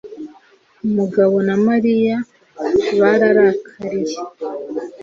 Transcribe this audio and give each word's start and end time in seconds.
Mugabo 0.95 1.35
na 1.47 1.55
Mariya 1.67 2.15
bararakariye. 2.99 4.17